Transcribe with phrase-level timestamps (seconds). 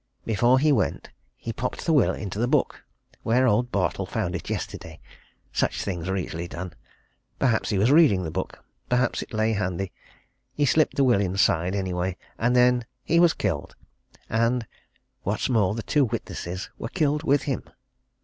[0.25, 2.85] Before he went, he popped the will into the book,
[3.21, 4.99] where old Bartle found it yesterday
[5.53, 6.73] such things are easily done.
[7.37, 9.91] Perhaps he was reading the book perhaps it lay handy
[10.55, 12.17] he slipped the will inside, anyway.
[12.39, 13.75] And then he was killed
[14.27, 14.65] and,
[15.21, 17.61] what's more the two witnesses were killed with him.